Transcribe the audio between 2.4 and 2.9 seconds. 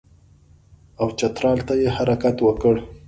وکړ.